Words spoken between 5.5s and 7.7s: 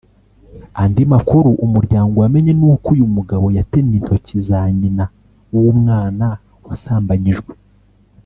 w’ umwana wasambanyijwe